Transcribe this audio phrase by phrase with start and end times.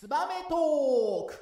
[0.00, 1.34] ツバメトーク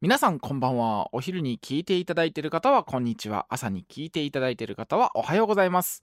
[0.00, 1.14] 皆さんこんばんは。
[1.14, 3.46] お昼に聞いていただいている方はこんにちは。
[3.48, 6.02] 朝に聞いていただいている方はおはようございます。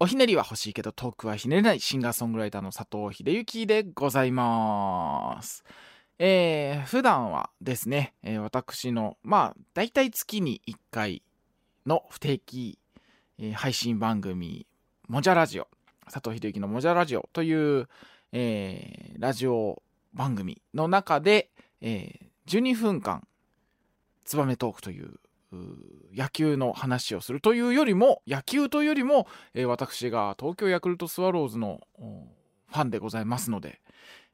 [0.00, 5.62] おひねりは欲しいけどトークはひねれないシンガーソングライターの佐藤秀幸でございます。
[6.18, 11.22] えー、普段はですね、えー私の、まあ、だいたい月に1回
[11.84, 12.78] の不定期、
[13.38, 14.66] えー配信番組、
[15.08, 15.68] もじゃラジオ、
[16.10, 17.88] 佐藤秀幸のもじゃラジオという、
[18.32, 19.82] えーラジオ
[20.14, 21.50] 番組の中で、
[21.82, 23.26] えー12分間、
[24.24, 25.18] ツバメトークという
[26.14, 33.82] 野球の話をするというよりも野球というよりも、えー私が東京ヤクルトスワローズのファンでございますので、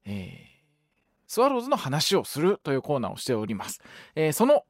[0.04, 0.51] えー
[1.32, 3.80] スワローズの話をするというコーナーをしております。
[4.14, 4.66] えーその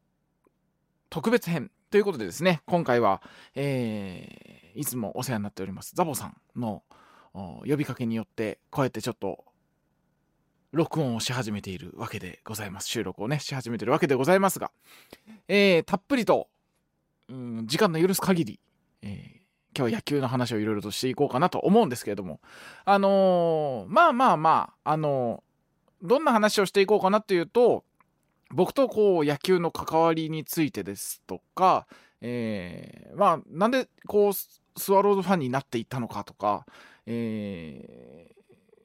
[1.10, 3.20] 特別編ということでですね今回は、
[3.56, 6.84] えーいつもお世話になっておりますザボさんの
[7.34, 9.44] 呼びかけによってこうやってちょっと
[10.70, 12.88] 録音をし始めているわけでございます。
[12.88, 14.70] 収録をね、し始めているわけでございますが、
[15.48, 16.48] えーたっぷりと、
[17.28, 18.60] うん、時間の許す限り、
[19.02, 19.42] えー
[19.76, 22.40] 今日は野球の話をいろいろとしていこうかなと思うんですけれども、
[22.84, 25.42] あのーまあまあまあ、あの
[26.02, 27.84] どんな話をしていこうかなっていうと、
[28.50, 31.86] 僕とこう野球の関わりについてですとか、
[32.20, 34.60] えーまあなんでこうス
[34.92, 36.66] ワローズファンになっていったのかとか、
[37.06, 38.32] えー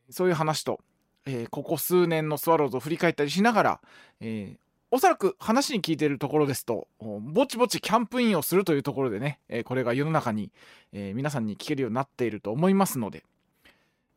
[0.09, 0.79] そういう話と、
[1.25, 3.81] えーここ数年のスワローズを振り返ったりしながら、
[4.21, 4.57] えー
[4.89, 10.49] おそらく話に聞いているところですと、ぼちぼちキャンプインをするというところでね、えこれが世の中に、
[10.93, 13.25] えー皆さんに聞けるようになっていると思いますので、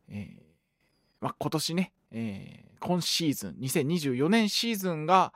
[0.07, 0.41] えー
[1.19, 5.33] まあ、今年ね、えー今シーズン、2024年シーズンが、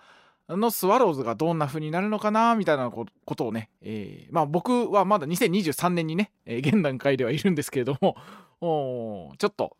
[0.50, 8.18] のスワローズがどんな風になるのかな、みたいなことをね、えーまあ僕はまだ2023年にね、えー現段階ではいるんですけれども、
[8.62, 9.78] おちょっと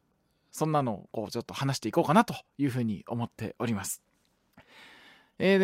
[0.52, 4.04] そんなのをこうちょっと話していこうかなというふうに思っております。
[5.40, 5.60] えー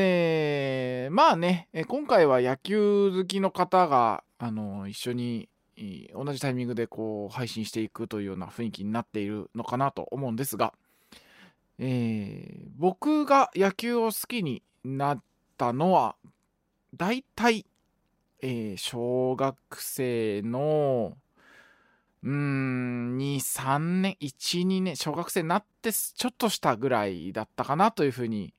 [1.05, 5.49] で、まあね、今回は野球好きの方が、あの、一緒に
[6.15, 10.73] 同じタイミングでこう配信していくというような雰囲気になっているのかなと思うんですが、
[11.83, 15.23] えー僕が野球を好きになっ
[15.57, 16.15] たのは、
[16.95, 17.65] 大体、
[18.41, 21.17] えー小学生の、
[22.23, 28.53] うーん、2、3年、1、2年、小学生になってちょっとしたぐらいだったかなというふうに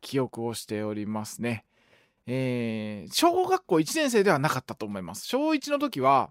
[0.00, 1.64] 記憶をしておりますね。
[2.26, 5.26] えー小学校1年生ではなかったと思います。
[5.26, 6.30] 小1の時は、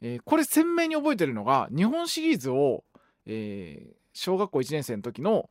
[0.00, 2.82] えーこれ鮮明に覚えてるのが、日本シリーズを、
[3.26, 5.48] えー小学校1年生の時の、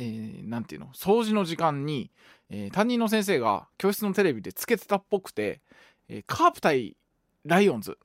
[0.00, 2.10] えーなんていうの、掃除の時間に、
[2.48, 5.60] えー担任の先生が教室のテレビでつけてたっぽくて、
[6.08, 6.96] えーカープ対
[7.44, 7.98] ライオンズ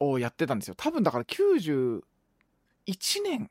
[0.00, 0.74] をやってたんですよ。
[0.76, 2.02] 多分だから91
[3.24, 3.50] 年、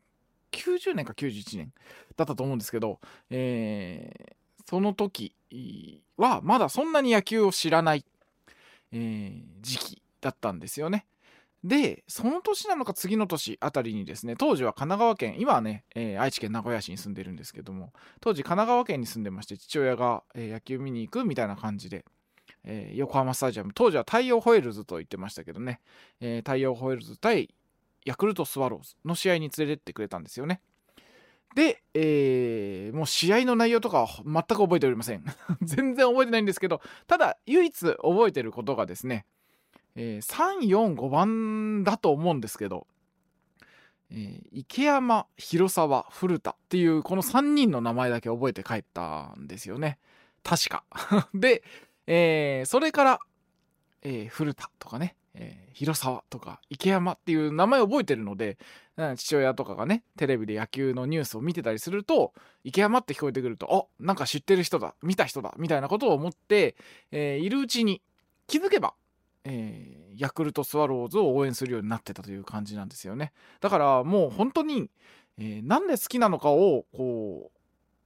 [0.51, 1.73] 90年か91年
[2.15, 4.35] だったと思うんですけど、えー
[4.67, 5.35] その時
[6.17, 8.03] はまだそんなに野球を知らない、
[8.91, 11.05] えー時期だったんですよね。
[11.65, 22.05] で、その年なのか次の年あたりにですね、当時は神奈川県、今はね、えー愛知県名古屋市に住んでるんですけども、当時神奈川県に住んでまして、父親が、えー野球見に行くみたいな感じで、
[22.63, 25.81] えー横浜スタジアム、当時は太陽ホエールズと言ってましたけどね、
[26.21, 27.49] え太陽ホエールズ対
[28.05, 30.61] ヤクルトスワローズの試合に連れてってくれたんですよね。
[31.55, 35.25] で、えーもう試合の内容とかは全く覚えておりません。
[35.63, 39.25] 全然覚えてないんですけど、ただ唯一覚えてることがですね、
[39.95, 42.87] えー3、4、5番だと思うんですけど、
[44.11, 49.97] えー池山、広沢、古田っていうこの3人の名前だけ覚えて帰ったんですよね。
[50.43, 50.83] 確か。
[51.33, 51.63] で、
[52.07, 53.19] えーそれから、
[54.01, 58.57] えー古田とかね、え広沢とか池山っていう名前覚えてるので、
[59.17, 66.75] 父親とかがね、テレビで野球のニュースを見てたりすると、池山って聞こえてくると、あなんか知ってる人だ、見た人だ、みたいなことを思って、
[67.11, 68.01] えいるうちに
[68.47, 68.93] 気づけば、
[69.45, 73.33] えーヤクルトスワローズを応援するようになってたという感じなんですよね。
[73.59, 74.89] だからもう本当に、
[75.37, 77.51] えーなんで好きなのかをこ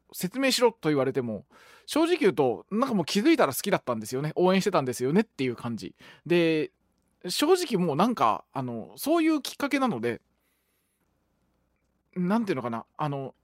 [0.09, 1.45] う説明しろと言われても
[1.85, 4.31] 正直言うとなんかもう気づいたら好きだったんですよね。
[4.35, 5.95] 応援してたんですよねっていう感じ。
[6.25, 6.71] で
[7.27, 10.21] 正直もうなんかあのそういうきっかけなので
[12.15, 12.85] なんていうのかな。
[12.97, 13.35] あの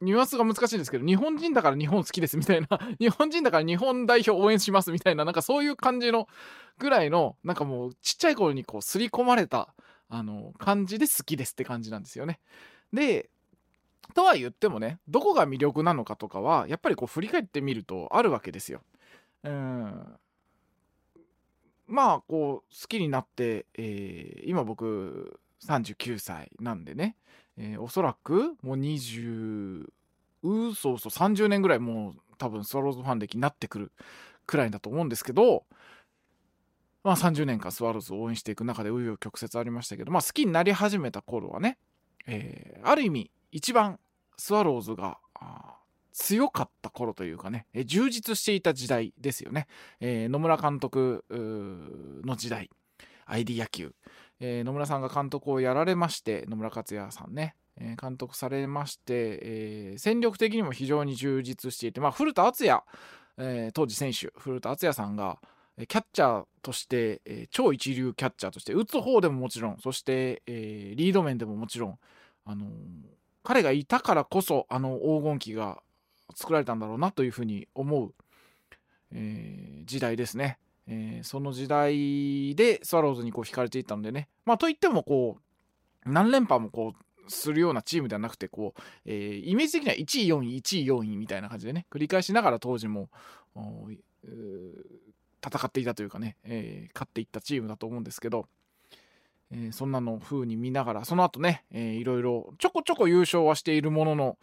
[0.00, 2.68] ニュアンスが難しいんですけど日本人だから日本好きですみたいな
[3.00, 6.28] 日本人だから日本代表応援しますみたいななんかそういう感じの
[6.78, 9.74] ぐらいのなんかもうちっちゃい頃にこう刷り込まれた
[10.08, 12.40] あの感じで好きですって感じなんですよね。
[12.92, 13.30] で
[14.14, 18.82] とは言ってもねどこが魅力なのかとかはやっぱりこう振り返ってみるとあるわけですよ。
[19.42, 20.18] うん
[21.86, 27.16] まあこう好きになって、えー、今僕39歳なんでね、
[27.58, 29.86] えー、おそらくもう20
[30.42, 33.92] うそうそう30年ぐらいもう多分スワローズファン歴になってくる
[34.46, 35.64] くらいだと思うんですけど
[37.02, 41.78] まあ30年間スワローズを応援していく中で紆余曲折ありましたけどまあ好きになり始めた頃はね、
[42.26, 43.98] えー、ある意味一番
[44.36, 45.18] スワローズが
[46.16, 49.66] 強かった頃というかね、え充実していた時代ですよね。
[50.00, 52.70] えー、野村監督の時代、
[53.26, 53.94] ID 野球、
[54.40, 62.82] えー、野村さんが監督をやられまして、野村克也さんね、えー、監督されまして、え戦力的にも非常に充実していて、まあ、古田敦也、
[63.38, 65.38] え当時選手、古田敦也さんが、
[65.76, 71.98] キャッチャーとして、え超一流キャッチャーとして、打つ方でももちろん、そして、えリード面でももちろん、
[72.44, 72.66] あの
[73.42, 75.82] 彼がいたからこそ、あの黄金期が
[76.34, 78.14] 作られたんだろうなというふうに思う、
[79.12, 80.58] えー、時代ですね。
[80.88, 84.28] えー、その時代でスワローズにこう惹かれていったのでね。
[84.44, 93.08] まあといってもこう何連覇もこうするようなチームではなくてこう、えー、イメージ的には1位4位1位4位みたいな感じでね繰り返しながら当時も
[95.44, 98.46] 戦っていたというかね、えー、勝っていったチームだと思うんですけど、
[99.50, 104.38] えー、そんなの風に見ながらその後ね、えー、いろいろちょこちょこ優勝はしているものの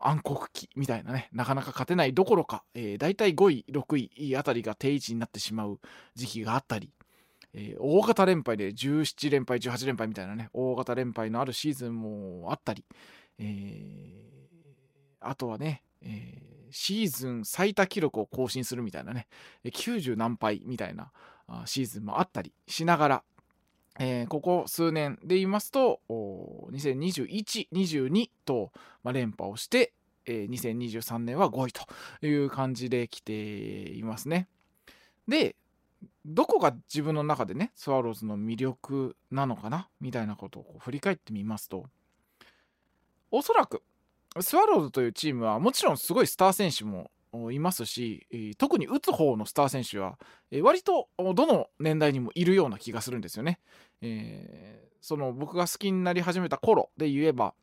[0.00, 5.80] 暗黒期みたいなね、なかなか勝てないどころか、えー、大体5位、6位あたりが定位置になってしまう
[6.14, 6.90] 時期があったり、
[7.54, 12.84] えー、大型連敗で17連敗、18連敗みたいなね、大型連敗のあるシーズンもあったり、
[13.38, 19.26] えー、あとはね、えー、シーズン最多記録を更新するみたいなね、
[19.64, 21.10] 90何敗みたいな
[21.64, 23.24] シーズンもあったりしながら、
[24.02, 28.72] えー、ここ数年で言いますと2021、22と、
[29.04, 29.92] まあ、連覇をして、
[30.24, 33.32] えー、2023年は5位という感じで来て
[33.92, 34.48] いますね。
[35.28, 35.54] で
[36.24, 41.84] どこが自分の中でねスワローズの魅力なのかなみたいなことを振り返ってみますと
[43.30, 43.82] おそらく
[44.40, 47.10] スワローズというチームはもちろんすごいスター選手も
[47.52, 50.18] いますし、特に打つ方のスター選手は、
[50.62, 53.60] 割とどの年代にもいるような気がするんですよね。
[54.02, 57.54] えー、その僕が好きになり始めた頃で言えば、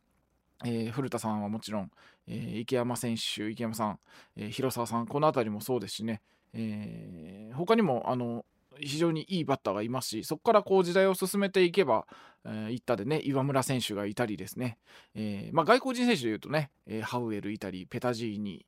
[0.65, 1.91] えー、古田さんはもちろん、
[2.27, 3.99] えー、池山選手、池山さん、
[4.35, 6.21] え広沢さん、この辺りもそうですしね、
[6.53, 8.45] え他にもあの
[8.81, 12.05] 非常にいいバッターがいますしそこからこう時代を進めていけば、
[12.45, 14.77] えー、行ったでね岩村選手がいたりですね、
[15.15, 18.65] えー、まあ、外国人選手でいうとね、えー、ハウエルいたりペタジーニ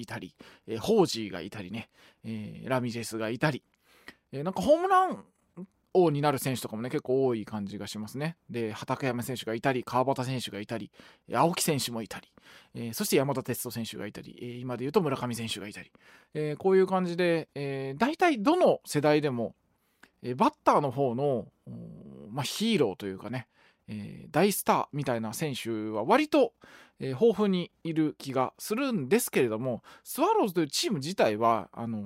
[0.00, 0.34] いたり、
[0.66, 1.90] えホージーがいたりね、
[2.24, 3.62] えラミジェスがいたり、
[4.32, 5.24] えなんかホームラン
[5.92, 8.36] 王になる選手とかもね結構多い感じがしますね。
[8.48, 10.90] で畠山選手がいたり川端選手がいたり
[11.32, 12.28] 青木選手もいたり、
[12.74, 15.90] えー、そして山田哲人選手がいたり、えー、今で言うと村上選手がいたり、
[16.34, 19.54] えー、こういう感じで、えー、大体どの世代でも、
[20.22, 21.46] えー、バッターの方の、
[22.30, 23.48] まあ、ヒーローというかね、
[23.88, 26.52] えー、大スターみたいな選手は割と、
[27.00, 32.04] えー、豊富にいる気がするんですけれどもスワローズというチーム自体はあのー、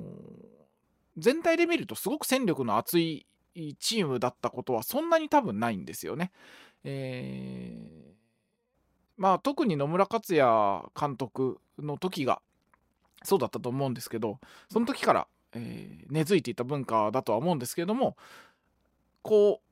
[1.19, 3.27] 全体で見るとすごく戦力の厚い
[3.79, 6.33] チームだったことはそんなに多分ないんですよね。
[6.85, 8.15] えー、
[9.17, 12.43] まあ特に野村克也監督の時が
[13.23, 14.39] そうだったと思うんですけど
[14.71, 18.17] その時から、えー、根付いていた文化だとは思うんですけれども
[19.23, 19.65] こう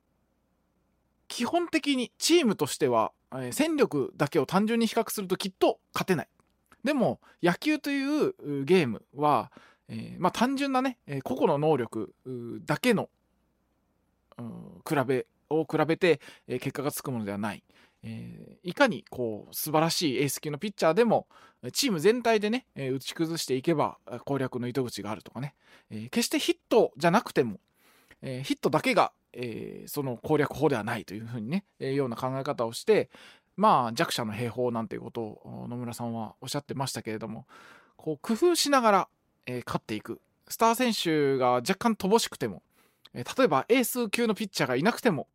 [1.27, 6.27] 基本的にチームとしては、えー、戦力だけを単純に比較するときっと勝てない。
[6.83, 9.51] でも野球というゲームは、
[9.87, 12.13] えー、まあ、単純なね、え個々の能力
[12.65, 13.09] だけの
[14.87, 17.63] 比べを比べて、え結果がつくものではない。
[18.03, 21.27] えー、いかにこう素晴らしいエース級のピッチャーでも
[21.71, 25.55] チーム全体でね、え、打ち崩していけば攻略の糸口があるとかね、
[25.89, 27.59] えー、決してヒットじゃなくても、
[28.21, 33.09] えヒットだけが、えその攻略法ではないというふうにね、え、ような考え方をして
[33.55, 37.45] まあ弱者の兵法なんていうことを野村さんはおっしゃってましたけれども
[37.95, 39.07] こう工夫しながら、
[39.45, 42.63] え勝っていくスター選手が若干乏しくても
[43.13, 45.27] え例えばエース級のピッチャーがいなくても、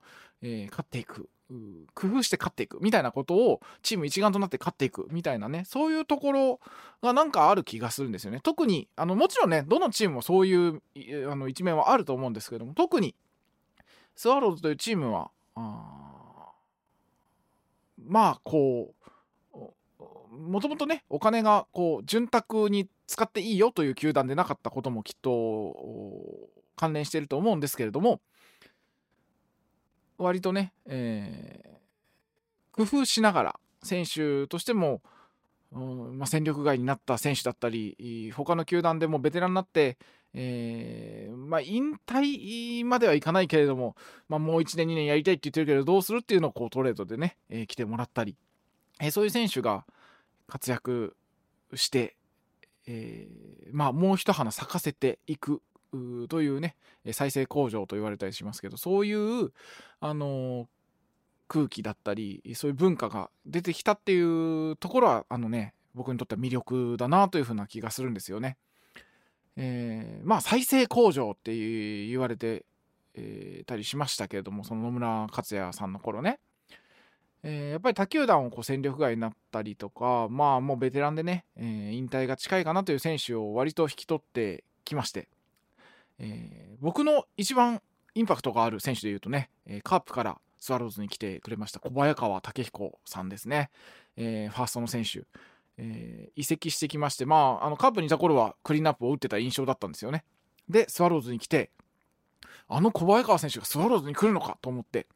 [0.43, 1.29] え、勝っていく。
[1.95, 5.65] 工夫して勝っていくみたいなことをチーム一丸となって勝っていくみたいなね。
[5.67, 6.61] そういうところ
[7.01, 8.41] がなんかある気がするんですよね。
[8.43, 10.83] 特にあのもちろんねどのチームもそういう
[11.31, 13.15] あの一面はあると思うんですけども特に
[14.15, 16.53] スワローズというチームはあ
[18.07, 18.93] まあこ
[19.55, 25.31] うもともとねお金がこう潤沢に使っていいよという球団でなかったこともきっと
[26.79, 28.21] 関連してると思うんですけれども
[30.17, 35.01] 割とね、えー、工夫しながら選手としても、
[35.73, 39.97] うんまあ、戦力外になった選手だったり他の球団でもベテランになって、
[40.35, 43.97] えー、まあ、引退まではいかないけれども、
[44.29, 48.37] まあ、もう1年2年やりたいって言ってるけどどうするっていうのをこうトレードでね、えー、来てもらったり、
[49.01, 49.85] え、そういう選手が
[50.49, 51.17] 活躍
[51.75, 52.17] して、
[52.87, 53.29] え
[53.71, 55.63] まあ、もう一花咲かせていく
[56.29, 56.77] というね
[57.13, 59.53] 再生工場と言われたりしますけどそういう
[60.01, 60.69] あの
[61.49, 68.57] 空気だったりそういう文化が出てきたっていうところはあのね僕にとっては魅力だなというふうな気がするんですよね。
[69.57, 71.57] えー、まあ再生工場って
[72.07, 72.65] 言われて、
[73.15, 76.39] えー、たりしましたけれどもその野村克也さんの頃ね、
[77.43, 85.29] えー、やっぱり他球団をこう戦力外になったりとかまあもうベテランでね、えー、引退が近いかなという選手を割と引き取ってきまして、
[86.19, 87.81] えー、僕の一番
[88.15, 93.71] インパクトがある選手でいうとね、えカープからスワローズに来てくれました小早川武彦さんですね、
[94.17, 95.23] えー、ファーストの選手、
[95.77, 100.25] えー、移籍してきましてまああのカープにいた頃はクリーンアップを打ってた印象だったんですよね。
[100.69, 101.71] でスワローズに来て
[102.67, 105.07] あの小早川選手がスワローズに来るのかと思って、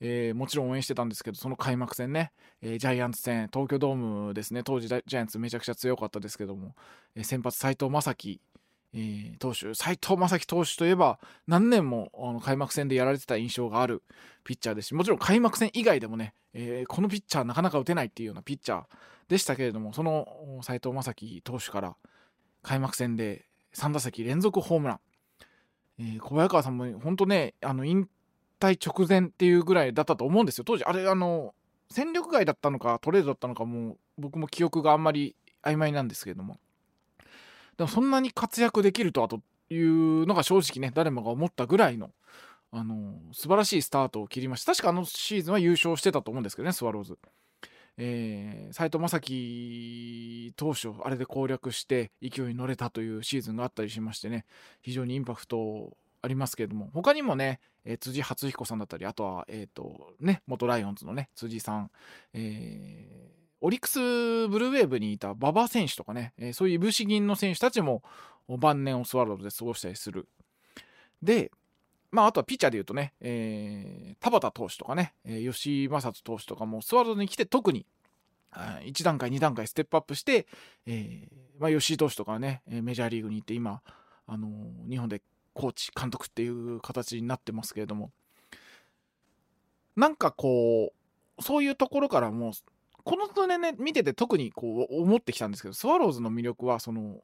[0.00, 4.62] えー、もちろん応援してたんですけどその開幕戦ね、えジャイアンツ戦東京ドームですね。
[4.62, 6.74] 当時ジャイアンツめちゃくちゃ強かったですけども、
[7.14, 8.40] え先発斎藤正樹
[8.94, 14.02] え、投手斎藤正樹投手といえば何年もあの開幕戦でやられてた印象がある
[14.44, 18.84] ピッチャーですしもちろん開幕戦以外でもね、えー、このピッチャーなかなか打てないっていうようなピッチャー
[19.28, 21.96] でしたけれどもその斎藤正樹投手から
[22.62, 25.00] 開幕戦で3打席連続ホームラン、
[25.98, 28.08] えー、小早川さんも本当ねあの引
[28.58, 30.64] 退直前っていうぐらいだったと思うんですよ。
[30.64, 31.54] 当時あれあの
[31.90, 36.58] 戦力外だったのかトレードだったのかもう僕も記憶があんまり曖昧なんですけれども。
[37.76, 39.40] でもそんなに活躍できるとはと
[39.70, 42.10] いうのが正直ね誰もが思ったぐらいの
[42.72, 44.72] あの素晴らしいスタートを切りました。
[44.72, 47.18] 確かあのシーズンは優勝してたと思うんですけどねスワローズ。
[47.98, 54.44] えー、斉藤正樹投手をあれで攻略して勢いに乗れたというシーズンがあったりしましてね
[54.82, 56.90] 非常にインパクトありますけれども。
[56.92, 61.90] 他にもね、えー、辻初彦さんだったりあとは、えーとね、元ライオンズのね辻さん、
[62.34, 63.98] えーオリックス
[64.48, 68.02] ブルーウェーブにいた馬場選手とかね、えー、そういういぶし銀の選手たちも
[68.48, 70.28] 晩年をスワローズで過ごしたりする。
[71.22, 71.50] で、
[72.10, 77.86] まあ、あとはピッチャーでいうとね、えー、田畑投手とかね、えー、吉井正人投手とかもスワローズに来て特に
[78.52, 80.46] 1段階2段階ステップアップして、
[80.86, 83.82] えーまあ、吉井投手とかねメジャーリーグに行って今、
[84.26, 85.20] あのー、日本で
[85.52, 88.10] コーチ監督っていう形になってますけれども
[89.96, 90.92] なんかこ
[91.38, 92.52] うそういうところからもう
[93.06, 97.20] この数年ね見てて特にこう思ってきたんですけどスワローズの魅力はその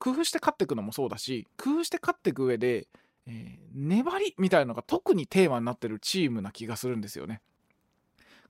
[0.00, 2.88] 工夫して勝っていくのもそうだし工夫して勝っていく上で、
[3.28, 7.40] えー、粘りみたいなのが特にテーマになってるチームな気がするんですよね。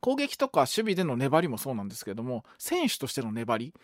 [0.01, 3.75] 攻撃とか守備での粘りもそうなんですけども選手としての粘り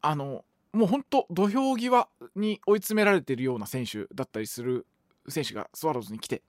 [0.00, 4.86] あのもうほんと土俵際に追い詰められてるような選手だったりする
[5.28, 6.42] 選手がスワローズに来て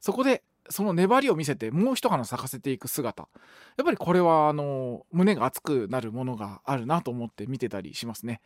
[0.00, 3.28] そこでその粘りを見せてもう一花咲かせていく姿
[3.76, 8.40] やっぱりこれはあの胸が熱くなるものがあるなと思って見てたりしますね。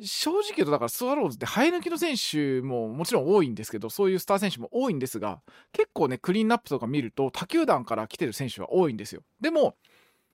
[0.00, 5.40] 正直言うとだからスワローズって生え抜きの選手ももちろん多いんですけどそういうスター選手も多いんですが
[5.72, 9.22] 結構ねクリーンナップとか見ると他球団から来てる選手は多いんですよ。
[9.40, 9.76] でも、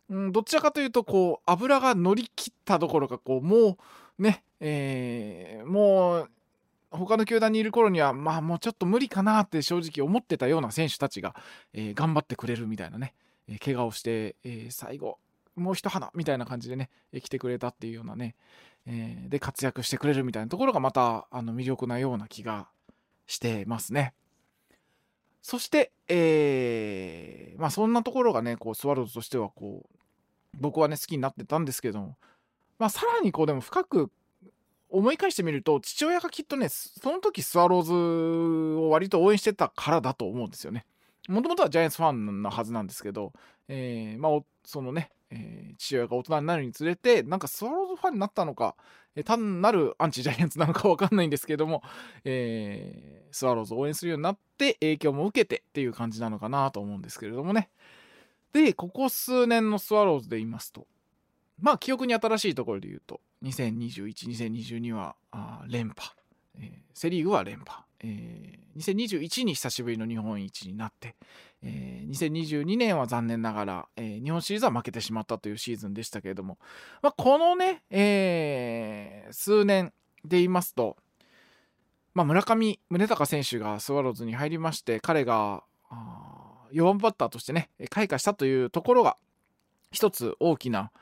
[0.09, 3.76] うん、どちらかというとこう油が乗り切ったどころかこうも
[4.19, 6.30] うね、えー、もう
[6.90, 11.35] 他の球団にいる頃にはまあもうちょっと無理かなって正直思ってたような選手たちが、
[11.73, 13.14] えー、頑張ってくれるみたいなね、
[13.49, 15.18] えー、怪我をして、えー、最後
[15.56, 18.35] もう一花みたいな感じでね、来てくれたっていうようなね、
[18.87, 22.68] えー、で活躍してくれるみたいなところがまたあの魅力なような気が
[23.26, 24.14] してますね。
[25.42, 29.97] そして、えー、まあそんなところがねこうスワローズとしてはこう
[30.59, 32.16] 僕はね好きになってたんですけども、
[32.78, 34.11] まあ、さらにこうでも深く
[34.90, 37.92] 思い返してみると父親がきっとねその時スワローズ
[38.80, 40.85] を割と応援してたからだと思うんですよね。
[41.28, 43.32] もともとはジャイアンツファンなはずなんですけど、
[43.68, 48.75] えー、まあそのね、えー、父親が大人になるにつれてなんかスワローズファンになったのか、
[49.14, 51.82] えー、単なるアンチジャイアンツなのか分かんないんですけども、
[52.25, 57.70] えー、スワローズを応援するようになって影響も受けてっていう感じなのかなと思うんですけれどもね。
[58.52, 60.87] でここ数年のスワローズで言いますと
[61.61, 65.14] まあ記憶に新しいところで言うと20212022は
[65.66, 66.11] 連覇、
[66.59, 71.16] えー、セ・リーグは連覇、えー、2021に久しぶりの日本一になって、
[71.62, 76.59] えー、2022年は残念ながら、えー、日本シリーズは負けてしまったというシーズンでしたけれども、
[77.02, 79.92] まあ、このね、えー、数年
[80.25, 80.97] で言いますと、
[82.12, 85.62] まあ、村上宗隆選手がスワローズに入りまして彼が
[86.73, 89.16] 4番バッターとしてね開花したというところが
[89.92, 90.92] 一つ大きな、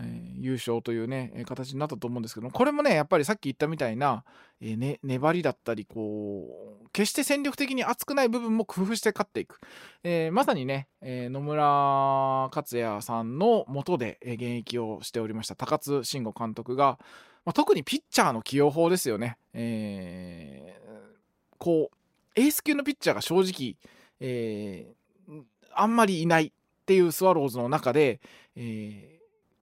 [0.00, 4.24] えー、優勝というね、え、形になったと思うんですけどこれもねやっぱりさっき言ったみたいな、
[4.60, 9.60] えーね、粘りだったりこう決して戦力的に熱くない部分も工夫して勝っていく、
[10.04, 16.98] えー、まさにね、え野村克也さんのもとで、え現役をしておりました高津慎吾監督が、
[17.44, 20.80] まあ、特にピッチャーの起用法ですよね、え
[21.58, 23.76] こうエース級のピッチャーが正直、
[24.20, 24.92] え
[25.74, 26.52] あんまりいないっ
[26.86, 28.20] ていうスワローズの中で、
[28.56, 29.17] えー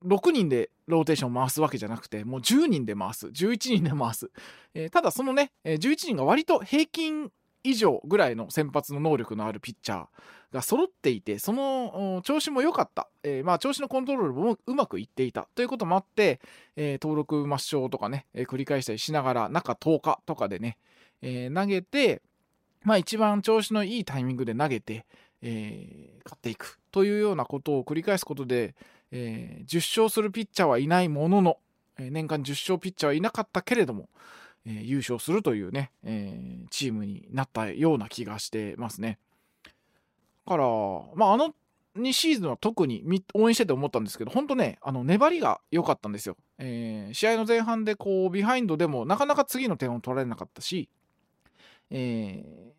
[0.07, 3.27] 6人でローテーション回すわけじゃなくてもう10人で回す。
[3.29, 4.31] 11人で回す、
[4.75, 7.31] えー、ただそのね11人が割と平均
[7.65, 10.07] 以上ぐらいの先発の能力のあるピッチャー
[10.53, 15.49] が揃っていてその調子も良かった、えー、まあ調子のコントロールもうまくいっていた。
[15.55, 16.41] ということもあって、
[16.77, 20.79] えー、登録抹消とかね、えー、繰り返したりしながら中10日とかでね、
[21.23, 22.23] え投げて
[22.85, 25.07] まあ一番調子のいいタイミングで投げて、
[25.43, 26.79] え勝っていく。
[26.93, 28.77] というようなことを繰り返すことで、
[29.13, 31.59] えー、10勝するピッチャーはいないものの、
[31.99, 34.09] えー、年間10勝ピッチャーはいなかったけれども、
[34.67, 39.19] えー、優勝するというね、えー、チームになったような気がしてますね。
[40.47, 40.65] だから、
[41.15, 41.55] まあ、あの
[41.97, 46.37] 2シーズンは特に応援してて思ったんですけど、本当ね、あの粘りが良かったんですよ。
[46.59, 50.89] えー、試合の前半でこうビハインドでもなかなか次の点を取られなかったし、
[51.91, 52.73] えー、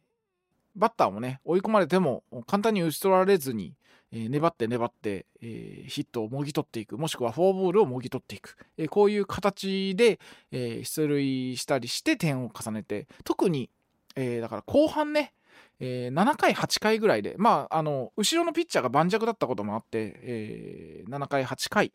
[0.76, 3.74] バッターもね、追い込まれても簡単に打ち取られずに、
[4.12, 6.98] えー、粘って粘って、えー、ヒットをもぎ取っていく。
[6.98, 10.20] もしくはフォアボールをもぎ取っていく、えー、こういう形で、
[10.52, 13.70] え出塁したりして点を重ねて特に、
[14.16, 15.34] えだから後半ね、
[15.80, 21.92] え7回8回ぐらいでまああの後ろのピッチャーが盤石だったこともあって、え7回8回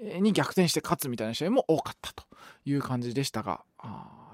[0.00, 2.24] に逆転して勝つみたいな試合も多かったと
[2.64, 3.62] いう感じでしたが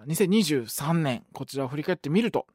[0.07, 2.47] 2023年こちらを振り返ってみると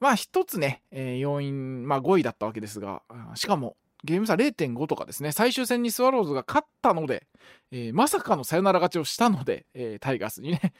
[0.00, 3.02] まあ一つね、えー、要因、まあ5位だったわけですが、
[3.34, 7.26] しかもゲーム差0.5とかですね、最終戦にスワローズが勝ったので、
[7.70, 10.72] えー、まさかのサヨナラ勝ちをしたので、えー、タイガースにね、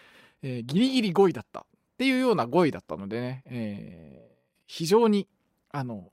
[0.43, 1.65] えー、ギリギリ5位だったっ
[1.99, 4.35] ていうような5位だったのでね、えー、
[4.67, 5.29] 非常に、
[5.73, 6.11] あの、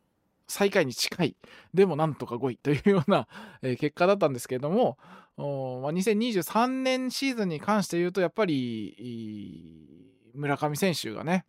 [0.48, 1.36] 最下位に近い、
[1.74, 3.28] でもなんとか5位というような、
[3.62, 4.98] え結果だったんですけれども、
[5.38, 5.48] まあ、
[5.94, 11.46] 2023年シーズンに関して言うと、やっぱり、村上選手がね、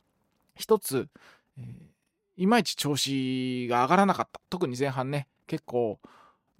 [0.55, 1.09] 一つ、
[1.59, 1.65] えー、
[2.37, 4.41] いまいち調子が上がらなかった。
[4.51, 5.99] 特に前半ね、結構、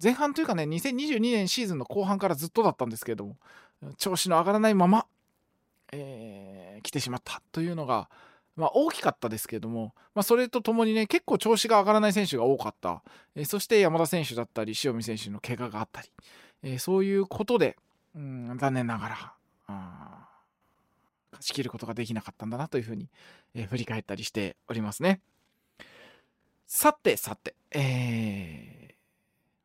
[0.01, 3.37] 前半というかね、2022年シーズンの後半からずっとだったんですけれども、
[3.97, 5.05] 調子の上がらないまま、
[5.91, 8.09] えー、来てしまったというのが、
[8.55, 13.03] まあ、大きかったですけれども、まあ、それとともにね、結構調子が上がらない選手が多かった。
[13.35, 16.09] えー、そして山田選手だったり、塩見選手の怪我があったり、
[16.63, 17.77] えー、そういうことで、
[18.15, 19.33] うん、残念なが
[19.67, 20.24] ら、
[21.37, 23.09] 勝ち切ることができなかったんだなというふうに、
[23.53, 25.21] えー、振り返ったりしておりますね。
[26.67, 28.95] さてさて、え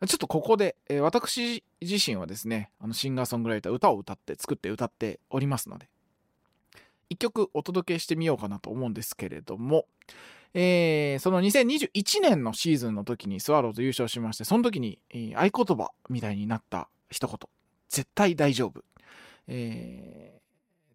[0.01, 5.89] ー、ちょっとここで、えー、私自身はですね、あのシンガーソングライター歌を歌って作って歌っておりますので、
[7.09, 9.87] 一曲お届けしてみようかなと思うんですけれども、
[10.55, 17.37] えー、その2021年のシーズンの時にスワローズ優勝しまして、その時に、えー、合言葉みたいになった一言、
[17.89, 18.83] 絶対大丈夫。
[19.49, 20.40] え、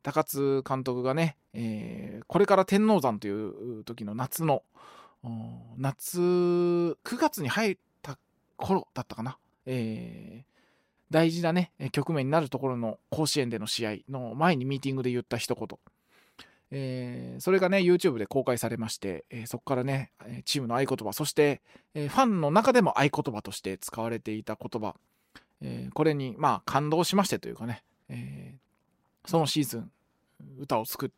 [0.05, 4.61] 高津監督がね、えー、これから天王山という時の夏の
[5.79, 8.19] 夏9月に入った
[8.55, 10.53] 頃だったかな、えー、
[11.09, 15.67] 大事なね局面になるところの甲子園での試合の前にミーティングで言った一言。
[16.69, 20.11] えー、それがね YouTube で公開されまして、えー、そこからね
[20.45, 21.61] チームの合言葉そして、
[21.93, 24.95] えー、ファンの中でも合言葉として使われていた言葉、
[25.61, 28.55] えこれにまあ感動しましてというかね、え
[29.25, 29.91] そのシーズン
[30.59, 31.11] 歌を作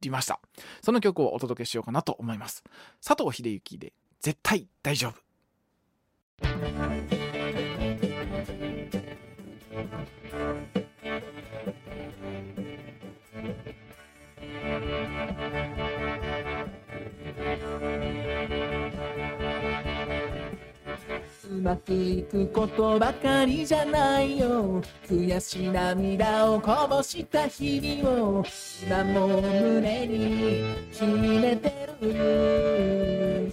[0.00, 0.40] りました。
[0.82, 2.62] その曲をお届けしようかなと思います。
[3.04, 5.26] 佐藤秀幸で絶対大丈夫。
[21.62, 28.44] まくいくことばかりじゃないよ悔し涙をこぼした日々を
[28.86, 33.52] 今も胸に決めてる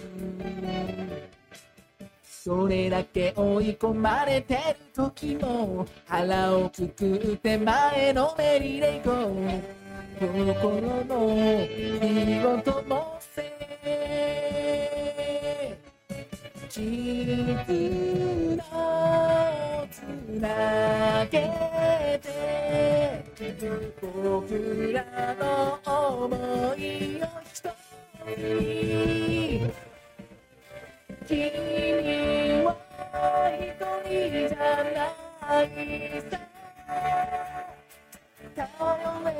[2.26, 4.60] それだけ追い込まれてる
[4.94, 9.84] 時も腹をくくって前のめりで行こう
[10.20, 13.53] 心の火を灯せ
[16.74, 16.82] 絆
[18.72, 20.00] をつ
[20.40, 21.38] なげ
[22.18, 22.26] て
[24.02, 25.04] 僕ら
[25.38, 27.62] の想いを一
[28.26, 29.70] 人
[31.28, 32.74] 君を
[33.54, 35.64] 一人じゃない
[36.28, 36.34] さ
[38.56, 38.66] 頼
[39.26, 39.30] れ。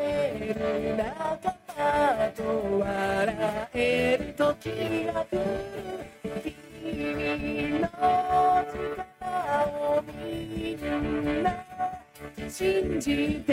[0.55, 2.41] る仲間と
[2.79, 6.64] 笑える時が来る
[12.51, 13.53] 信じて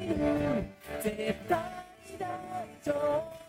[0.00, 0.14] いる
[1.02, 1.58] 絶対
[2.18, 2.26] 大
[2.82, 3.40] 丈夫。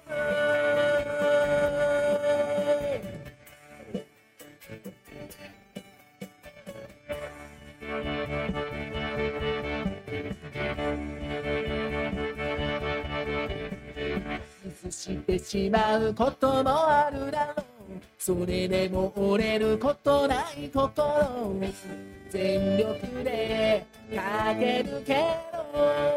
[14.64, 17.11] 崩してしまうこともある
[18.34, 21.54] それでも折れることない心を
[22.30, 25.16] 全力でかけるけ
[25.52, 26.11] ど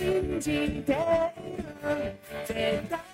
[0.00, 0.84] 信じている。
[2.46, 3.09] 絶対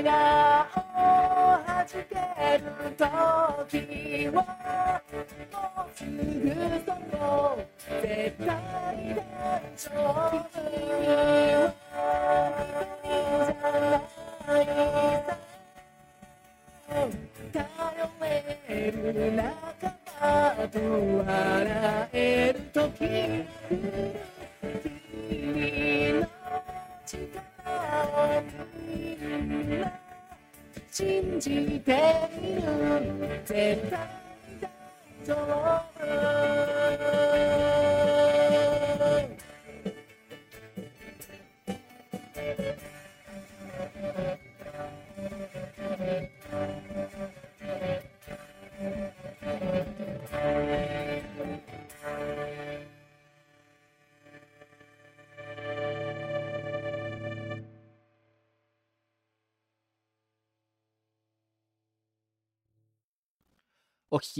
[0.00, 2.14] 笑顔はじけ
[2.56, 2.64] る
[2.96, 4.40] 時は
[5.52, 6.16] もうすぐ
[6.86, 7.60] そこ
[8.00, 8.46] 絶対
[9.14, 9.90] 大丈
[11.74, 11.79] 夫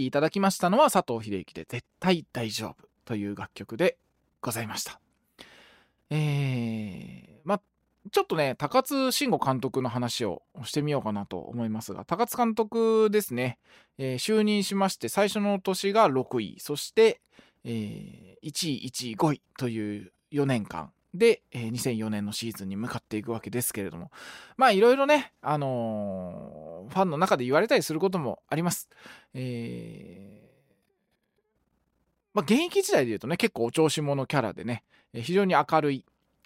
[0.01, 3.97] きいただきましたのは佐藤秀之で絶対大丈夫という楽曲で
[4.41, 4.99] ございました。
[6.09, 7.61] えー、まあ
[8.11, 13.59] ちょっとね、高津慎吾監督の話をしてみようかなと思いますが、高津監督ですね、
[13.99, 17.21] えー就任しまして最初の年が6位、そして、
[17.63, 24.11] えー1位、1位、5位という4年間で、えー2004年のシーズンに向かっていくわけですけれども、
[24.57, 28.89] まあいろいろね、あのーファンの中で言われたりすることもあります。
[29.33, 30.51] えー
[32.33, 36.05] まあ、現役時代で言うとね、結構お調子者キャラでね、非常に明るい、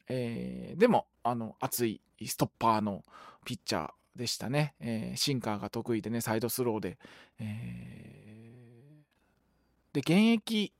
[0.10, 3.04] えーでも、あの、熱いストッパーの
[3.46, 4.74] ピッチャーでしたね。
[4.80, 6.98] えーシンカーが得意でね、サイドスローで。
[7.40, 8.16] えー
[9.94, 10.74] で、現役、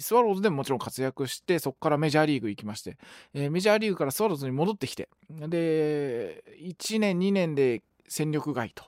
[0.00, 2.96] スワローズでももちろん活躍して、そこからメジャーリーグ行きまして、
[3.34, 8.84] えーメジャーリーグからスワローズに戻ってきて、で、1年、2年で戦力外と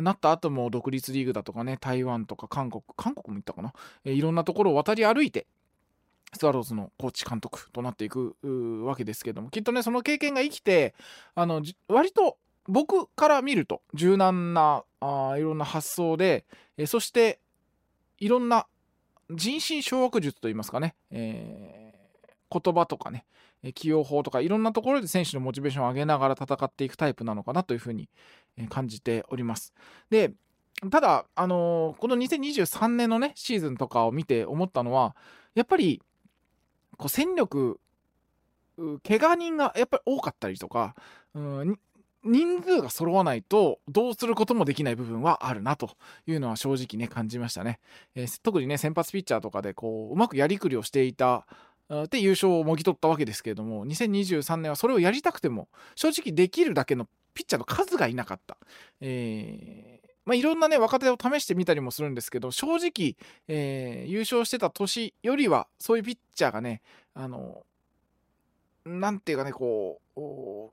[0.00, 3.72] なった後も独立リーグだとかね、台湾とか韓国、韓国も行ったかな、
[4.04, 5.46] えーいろんなところを渡り歩いて、
[6.32, 8.34] スワローズのコーチ監督となっていく
[8.84, 10.94] わけですけども、きっとね、その経験が生きて、
[11.34, 16.44] あの、割と僕から見ると柔軟なあいろんな発想で、
[16.76, 17.40] えそして
[18.18, 18.66] いろんな
[19.30, 23.24] 人心掌握術といいますかね、えー、言葉とかね、
[23.74, 28.08] 起用法とかいろんなところで選手のモチベーションを上げながら戦っていくタイプなのかなというふうに
[28.68, 29.72] 感じております。
[30.10, 30.32] で、
[30.90, 35.16] ただ、あのー、この2023年のね、シーズンとかを見て思ったのは、
[35.54, 36.02] やっぱり、
[36.98, 37.80] こう戦力、
[39.02, 40.94] 怪我人がやっぱり多かったりとか、
[41.34, 41.80] うん
[42.26, 45.90] 人数が揃わないとどうすることもできない部分はあるなと
[46.26, 47.78] いうのは正直ね感じましたね、
[48.14, 51.46] えー、特にね先発ピッチャーとかでこううまくやりくりをしていた
[52.10, 58.56] で優勝をもぎ取ったわけですけれども2023年はそれをやりたくても正直できるだけのピッチャーの数がいなかった、
[59.00, 63.14] えーまあ、いろんなね若手を試してみたりもするんですけど正直、
[63.46, 66.82] えー、優勝してた年よりはそういうピッチャーがね
[67.14, 67.62] あの
[68.84, 70.70] なんていうかねこう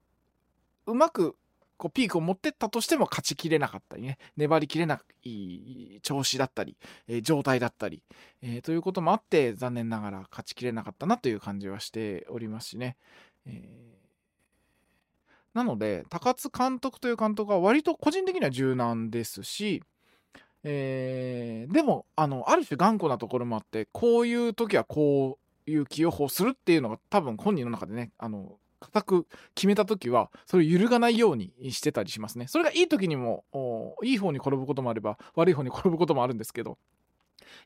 [0.88, 1.36] うまく
[1.78, 8.04] こうピークを持ってったとしても勝ちきれなかったりね粘りきれない調子だったり、えー、状態だったり、
[8.42, 12.98] えー、ということもあって残念ながら勝ちきれなかったなという感じはしておりますしね。
[13.46, 19.84] えー、なので高津監督という監督は割と個人的には柔軟ですし、
[20.64, 32.48] えー、でもあのある種頑固なところもあってこういう時はこういう起用法するっていうのが多分本人の中でねあの固く決めた時はそれを揺るがないようにしてたりしますね。
[32.48, 33.46] それがいい時にも
[34.04, 36.78] いい方に転ぶこともあれば悪い方に転ぶこともあるんですけど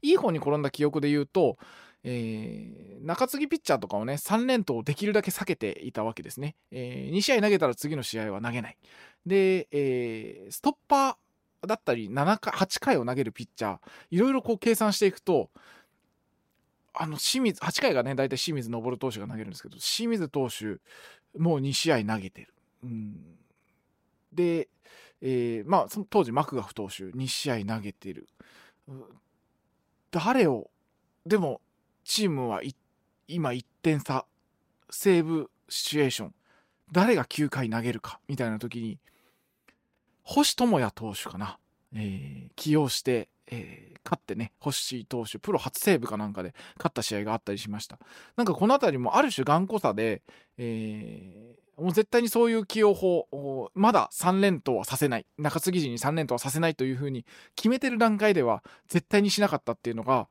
[0.01, 1.57] いい方に転んだ記憶で言うと、
[2.03, 8.77] えー、中継ぎピッチャーとかをね3連投をできるだけ避けていたわけですね、えー、2試合投げたら次の試合は投げない。
[9.25, 13.79] で、えー、ストッパーだったり7回8回を投げるピッチャー
[14.11, 15.49] いろいろこう計算していくと
[16.99, 20.79] あの清水8回がね大体清水昇投手が投げるんですけど清水投手
[21.37, 22.53] もう2試合投げてる。
[22.83, 23.15] うん、
[24.33, 24.67] で、
[25.21, 28.27] えー、まあその当時マクガフ投手2試合投げてる。
[30.11, 30.69] 誰を
[31.25, 31.61] でも
[32.03, 32.61] チームは
[33.27, 34.25] 今1点差
[34.89, 36.33] セーブシチュエーション
[36.91, 38.97] 誰が9回投げるかみたいな時に
[40.23, 41.59] 星智也投手かな、
[41.93, 47.99] えー、起用してえー、勝ってね、星投手、プロ初セーブかなんかで勝った試合があったりしました。
[48.35, 50.21] なんかこの辺りもある種頑固さで、
[50.57, 60.27] えー、もう絶対にそういう起用法、まだ3連投はさせない、中継ぎ陣に3連投はさせないというふうに決めてる段階では絶対にしなかったっていうのが、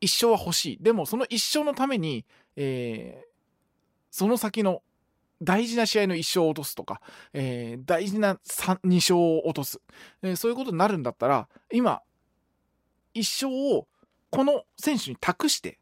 [0.00, 0.78] 一勝は欲しい。
[0.80, 2.24] でもその一勝のために、
[2.56, 3.28] えー、
[4.10, 4.82] その先の
[5.42, 7.00] 大事な試合の1勝を落とすとか、
[7.32, 9.80] えー、大事な2勝を落とす、
[10.22, 12.02] えー、そういうことになるんだったら今
[13.14, 13.86] 1勝を
[14.30, 15.78] この選手に託して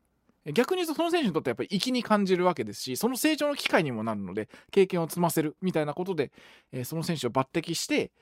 [0.53, 6.31] 逆に言うとその選手にとってやっぱり粋に感じるわけですしその成長の機会にもなるので経験を積ませるみたいなことで、
[6.73, 8.13] えー、その選手を抜擢して、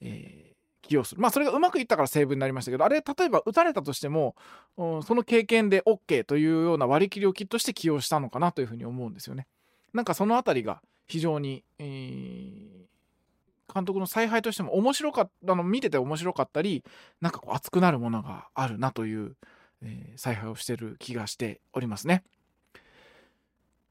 [0.00, 4.34] えー、起用するまあそれがうまくいったからセーブになりましたけどあれ例えば打たれたとしても、
[4.78, 9.46] うん、その経験で OK というような割り切りをきっとして起用したのかなというふうに思うんですよね。
[9.94, 16.84] なんかその辺りが非常に、えー、監督の采配としても面白かったあの見てて面白かったり
[17.20, 19.36] なんかこう熱くなるものがあるなという、
[19.82, 22.24] えー、采配をしてる気がしておりますね。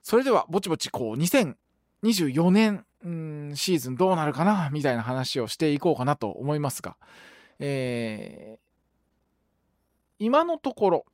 [0.03, 6.97] それではぼちぼちこう2024年んシーズンどうなるかなみたいな話をしていこうかなと思いますが、
[7.59, 8.59] えー、
[10.19, 11.05] 今のところ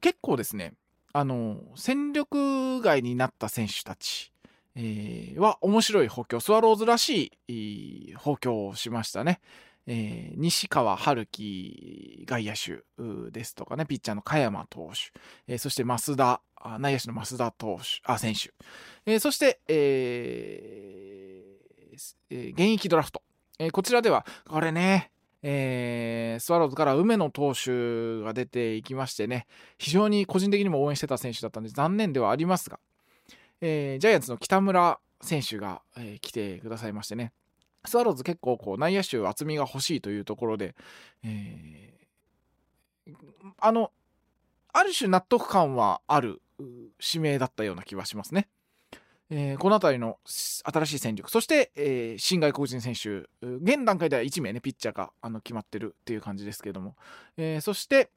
[0.00, 0.74] 結構ですね
[1.18, 4.32] あの戦力外になった選手たち、
[4.76, 9.40] えー、は面白い補強スワローズらしい補強をしましたね。
[9.88, 12.84] えー、西川春樹外野手
[13.32, 16.40] ですとかねピッチャーの加山投手、えー、そして増田
[16.78, 18.52] 内野手の増田投手あ選手、
[19.04, 21.42] えー、そして、え、
[22.30, 23.22] 現役ドラフト、
[23.58, 25.10] えこちらではこれね
[25.42, 29.46] えー、スワローズから梅野投手が出ていきましてね、
[29.78, 32.78] 非常に個人的にも応援してた選手だったんで残念ではありますが、
[33.60, 37.32] えー、ジャイアンツの北村選手が、えー、来てくださいましてね、
[37.84, 40.74] スワローズ結構こう内野手厚みが欲しいというところで、
[41.24, 43.14] えー、
[43.58, 43.92] あの、
[44.72, 46.42] ある種納得感はある
[47.00, 48.48] 指名だったような気はしますね。
[49.30, 51.30] えー、この辺りの新しい戦力。
[51.30, 56.96] そして、えー、新外国人選手現段階では1名ねピッチャーがあの決まってるっていう感じですけども、
[57.36, 58.10] えー、そして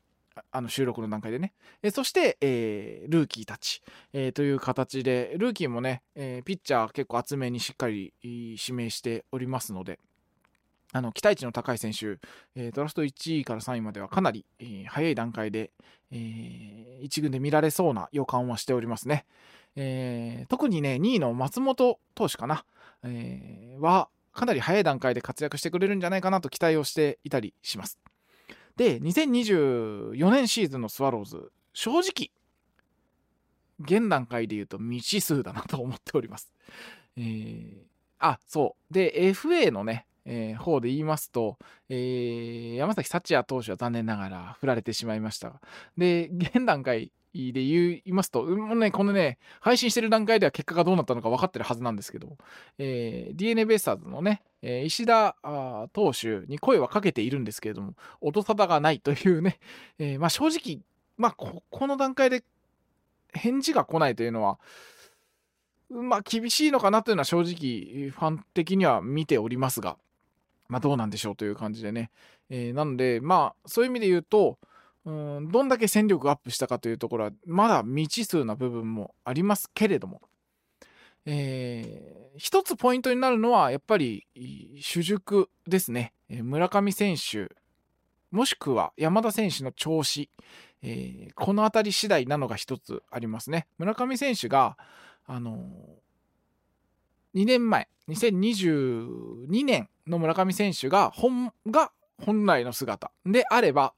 [0.52, 3.82] あの収録の段階でね、え、そして、え、ルーキーたち、
[4.13, 10.00] え、という形でルーキーもね、え、ピッチャー結構厚めにしっかり指名しておりますので。
[10.94, 12.18] あの期待値の高い選手、
[12.56, 15.72] えー、ドラフト1位から3位まではかなり、えー、早い段階で、
[16.12, 19.26] えー、1軍で見られそうな予感はしておりますね。
[19.76, 22.66] えー、特にね、2位の松本投手かな、
[23.04, 28.00] えー、は、かなり早い段階で活躍してくれるんじゃないかなと期待をしていたりします。
[28.76, 32.32] で、2024年シーズンのスワローズ、正直、
[33.80, 36.54] 現段階で言うと未知数だなと思っております。
[37.18, 37.74] えー、
[38.20, 38.94] あ、そう。
[38.94, 41.58] で、FA のね、えー、方で言いますと、
[41.90, 45.62] えー、山崎幸也投手は残念ながら振られてしまいました。
[45.98, 52.38] で、現段階で言いますと、もうね、このね、配信してる段階では結果がどうなったのか分かってるはずなんですけど、
[52.78, 55.36] えー、DNA ベイスターズのね、えー、石田
[55.94, 59.60] 投手に声はかけているんですけれども、音沙汰がないというね、
[59.98, 60.82] えー、まあ正直、
[61.18, 62.44] まあここの段階で
[63.34, 64.60] 返事が来ないというのは、
[65.90, 69.98] まあ厳しいのかなというのは正直ファン的には見ておりますが、
[70.72, 72.12] まあどうなんでしょうという感じでね。
[72.50, 74.58] えー、なので、まあそういう意味で言うと、
[75.04, 80.22] うんどんだけ戦力アップしたかというところはまだ未知数な部分もありますけれども、
[81.26, 84.26] えー、一つポイントになるのはやっぱり
[84.80, 87.50] 主軸ですね、村上選手
[88.30, 90.30] もしくは山田選手の調子、
[90.84, 93.68] えー、この辺り次第なのが一つありますね。
[93.78, 94.78] 村上選手が
[95.26, 95.58] あの
[97.36, 103.94] 2年前2022年の村上選手が本が本来の姿であれば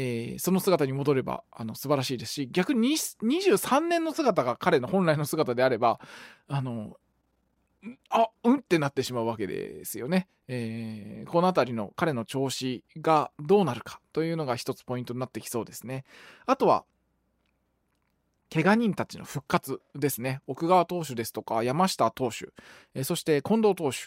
[0.00, 5.98] えー、その姿に戻ればあの素晴らしいですし逆に23年の姿が彼の本来の姿であれば
[6.46, 6.96] あの
[8.08, 10.28] あうんってなってしまうわけですよね。
[10.48, 16.04] えー、この辺りの彼の調子がどうなるかというのが一つポイントになってきそうですね。
[16.46, 16.84] あとは
[18.52, 20.40] 怪我人たちの復活ですね。
[20.46, 22.48] 奥川投手ですとか山下投手、
[22.94, 23.98] えー、そして近藤投手、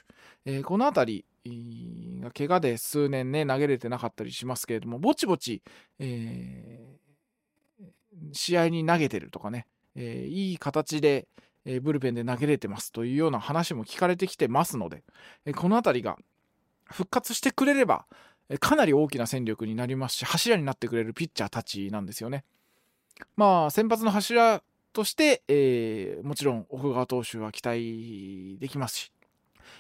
[0.46, 5.62] えー、この辺りが怪我で数年ね投げれてなかったりしますけれどもぼちぼち、
[6.00, 7.86] えー、
[8.32, 11.28] 試合に投げてるとかね、えいい形で、
[11.66, 15.04] えブルペンで投げれてますというような話も聞かれてきてますので、
[15.46, 16.18] えこの辺りが
[16.86, 18.06] 復活してくれれば
[18.60, 22.44] かなり大きな戦力になりますし柱になってくれるピッチャーたちなんですよね。
[23.36, 24.62] まあ、先発の柱
[24.94, 29.12] として、えー、もちろん奥川投手は期待できますし、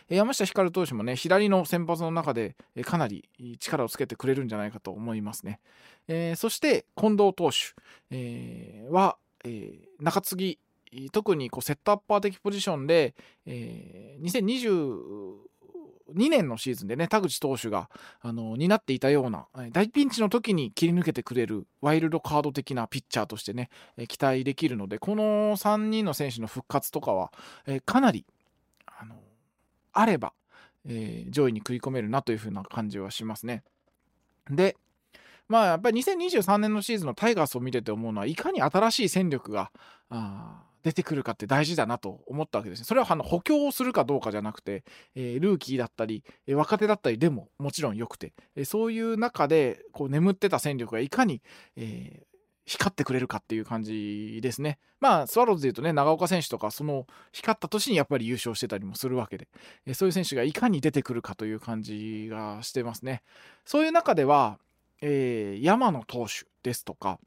[0.09, 5.59] 山下光投手もね、左の先発の中でかなり力をつけてくれるんじゃないかと思いますね。
[6.07, 7.73] えー、そして、近藤投手、
[8.09, 10.59] えー、は、えー、中継ぎ、
[11.11, 15.50] 特にこうセットアッパー的ポジションで、えー、2020
[16.15, 17.89] 2年のシーズンでね田口投手が
[18.21, 23.69] あの担っていたような大ピンチの時に切り抜けてくれるワイルドカード的なピッチャーとしてね
[24.07, 27.31] 期待できるのでこの3人の選手の復活とかは
[27.85, 28.25] かなり
[28.85, 29.15] あの
[29.93, 30.33] あれば、
[30.85, 33.63] えー、上位に食い込めるなというふうな感じはしますね。
[34.49, 34.75] で
[35.47, 39.71] まあやっぱり2023年のシーズンのタイガースを見てて思うのはいかに新しい戦力が
[40.09, 42.85] あ出てくるかって大事だなと思ったわけですね。
[42.85, 44.83] それはあの補強をするかどうかじゃなくて、
[45.15, 51.41] えー、ルーキーだったり、えー、若手だったりでももちろん良くて、えー、そういう中でこう眠ってた戦力がいかに、
[51.75, 52.23] え
[52.65, 54.77] 光ってくれるかっていう感じですね。
[54.99, 59.47] まあ、スワローズでいうとね、長岡選手とか、その光った年にやっぱり優勝してたりもするわけで、
[59.85, 63.23] えそういう選手がいかに出てくるかという感じがしてますね。
[63.65, 64.59] そういう中では、
[65.01, 67.19] え山野投手ですとか、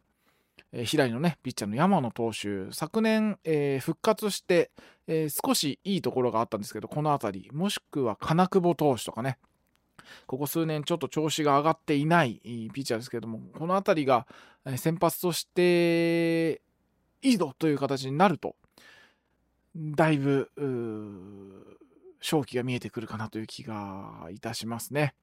[0.76, 4.72] え平井のねピッチャーの山野投手昨年、えー、復活して、
[5.06, 9.38] えー、少しいいところがあったんですけどこの辺りもしくは金久保投手とかね
[10.26, 14.26] ここ数年ちょっと調子が上がっていないピッチャーですけどもこの辺りが
[14.76, 16.60] 先発として
[17.22, 18.56] いいぞという形になると
[19.76, 20.50] だいぶ
[22.20, 25.14] 勝機が見えてくるかなという気がいたしますね。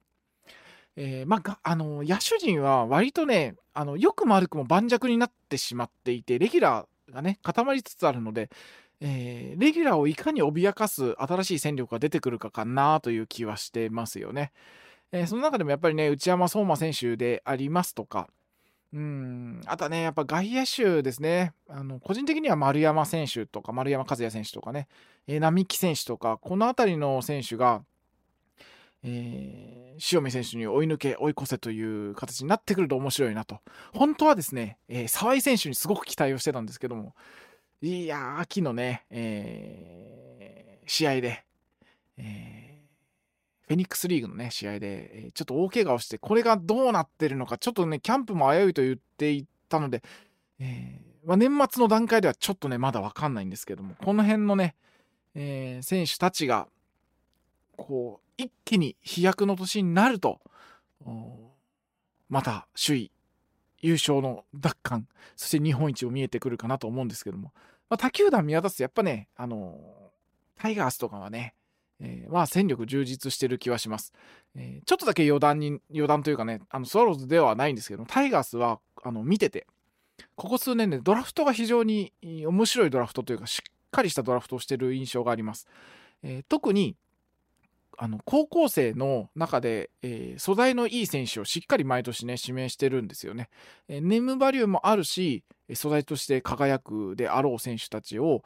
[0.95, 8.49] えー、まあ、あの野手陣は割とねあのよくも悪くも盤石になってしまっていてレギュラーがね固まりつつあるので、
[8.99, 14.51] えー、レギュラーをいかに脅かす新しい戦力が出てくるかかなという気はしてますよね。
[15.11, 18.29] えー、その中でもやっぱりね内山壮真選手でありますとか
[18.93, 24.87] うんあとはねやっぱ外野手ですねあの個人的には丸山選手とか丸山和也選手とかね、
[25.27, 27.83] え並木選手とかこの辺りの選手が
[29.03, 33.59] えー、塩見選手に追い抜け、追い越せという形になってくると面白いなと。
[33.93, 37.15] 本当はですね、えー、沢井選手にすごく期待をしてたんですけども、
[37.81, 41.43] いや秋のね、えー、試合で、
[42.17, 50.03] えー、フェニックスリーグのね、試合で、え、ちょっと大怪我をして、これがどうなってるのか、ちょっとね、キャンプも危ういと言っていたので、
[50.59, 54.75] えまあ、年末の段階ではちょっとね、まだわかんないんですけども、この辺のね、
[55.33, 56.67] え、選手たちが、
[57.77, 60.39] こう、一気に飛躍の年になると、
[62.29, 63.11] また首位、
[63.79, 67.51] 優勝の奪還、そして日本一も見えてくるかなと思うんですけども、
[67.89, 69.77] まあ、他球団見渡すとやっぱね、あの
[70.57, 71.55] タイガースとかはね、
[71.99, 74.13] えーまあ戦力充実してる気はします。
[74.55, 79.67] えーちょっとだけ余談に、余談というかね、あのスワローズではないんですけども、タイガースはあの見てて、
[80.35, 85.67] ここ数年で、ドラフトが非常に面白いドラフトというか、しっかりしたドラフトをしてる印象があります。
[86.23, 86.95] えー特に、
[88.03, 93.47] あの高校生の中で、えー素材のいい選手をしっかり毎年ね指名してるんですよね。
[93.87, 95.43] えーネームバリューもあるし
[95.75, 98.43] 素材として輝くであろう選手たちを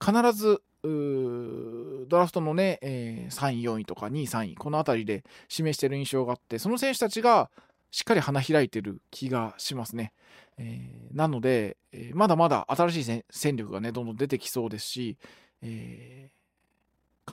[0.00, 7.50] 必ずドラフトのね、えー3位4位とか2位3位この辺りで指名してる印象があってその選手たちが
[7.90, 10.12] しっかり花開いてる気がしますね。
[10.56, 15.16] えーなので、えーまだまだ新しい戦力がねどんどん出てきそうですし、
[15.62, 16.30] え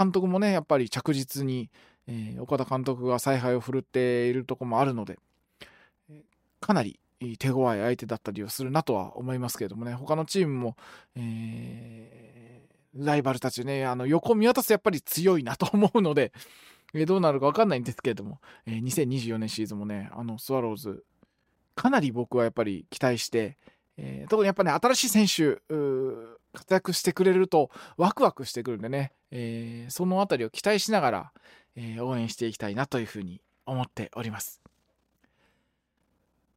[0.01, 1.69] 監督もねやっぱり着実に、
[2.07, 5.19] えー岡田監督が采配を振るっているとこもあるので、
[6.59, 6.99] かなり
[7.37, 9.93] 手強い相手だったりはするなとは思いますけれどもね。
[9.93, 10.75] 他のチームも、
[11.15, 12.51] えー
[12.93, 16.33] ライバルたちねあの横を見渡すやっぱり強いなと思うので、
[16.93, 21.05] えどうなるか分かんないんですけれども、えー2024年シーズンもねあのスワローズ
[21.73, 23.57] かなり僕はやっぱり期待して、
[23.97, 25.61] えー特にやっぱね新しい選手
[26.53, 31.31] 活躍してくれるとワクワクしてくるんでね、えーそのあたりを期待しながら、
[31.75, 34.61] えー応援していきたいなというふうに思っております。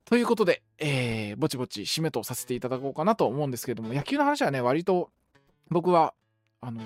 [0.04, 5.10] ということで、えーぼちぼち締めとさせていただこうかなと思うんですけども野球の話はね割と
[5.70, 6.14] 僕は
[6.60, 6.82] あの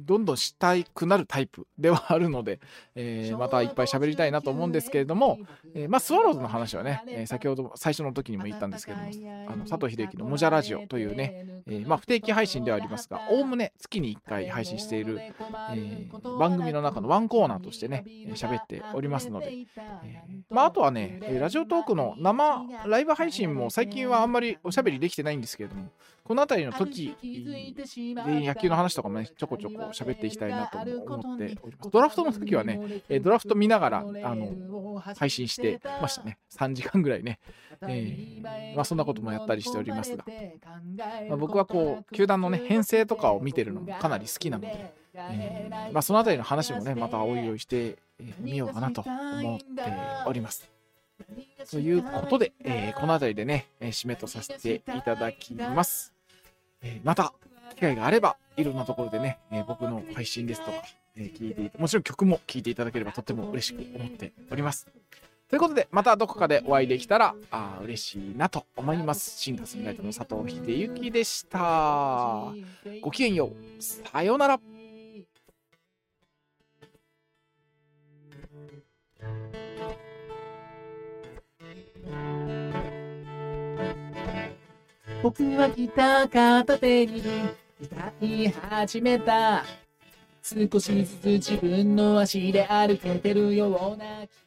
[0.00, 2.60] どんどんしたくなるタイプではあるので、
[2.94, 5.38] えーまたいっぱい喋りたいなと思うんですけれども、
[5.74, 9.04] えーまあ、スワローズの話はね、えー先ほど最初の時にも言ったんですけども
[9.48, 19.64] あの佐藤秀樹の「もじゃラジオ」というね、えーまあ、不定期配信ではありますがおおむね月に1回配信している、えー番組の中のワンコーナーとしてねえー喋っておりますので、えー
[20.50, 25.88] まあ、あとはねえーラジオトークの生ライブ配信も最近はあんまりおしゃべりできてないんですけれども
[26.24, 27.14] この辺りの時
[28.14, 34.04] で野球の話とかもねちょこちょこ喋っていきたいなと思っておりますドラフトの時はねえードラフト見ながらあ
[34.34, 37.38] の配信してましたね3時間ぐらいね、
[37.82, 40.24] えーまあ、そんなこともやったりしておりますが、
[41.28, 47.96] まあ、僕はこう球団のね編成とかを見てるのもかなり好きなので、えーまあ、その辺りの話もねまたおいおいして
[48.40, 49.64] みようかなと思って
[50.26, 50.70] おります。
[51.70, 56.12] ということで、えーこの辺りでね、えー締めとさせていただきます。
[56.82, 57.32] えーまた
[57.74, 60.82] 機会があればいろんなところでね、えー僕の配信ですとか、
[61.16, 64.86] えー聞いてもちろん曲も聴いていただければとっても嬉しく思っております。
[65.50, 69.38] ということで、またどこかでお会いできたらあー嬉しいなと思います。
[69.40, 72.52] シンガーソングライターの佐藤秀幸でした。
[73.02, 73.82] ごきげんよう。
[73.82, 74.60] さようなら。
[85.24, 87.22] 僕はギター片手に
[87.80, 89.64] 歌い始めた。
[90.42, 94.43] 少しずつ自分の足で歩けてるような気